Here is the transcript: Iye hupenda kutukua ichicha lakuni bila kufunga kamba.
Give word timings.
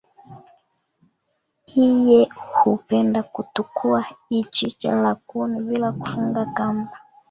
Iye 1.85 2.29
hupenda 2.63 3.23
kutukua 3.23 4.05
ichicha 4.29 4.95
lakuni 4.95 5.61
bila 5.61 5.91
kufunga 5.91 6.45
kamba. 6.45 6.97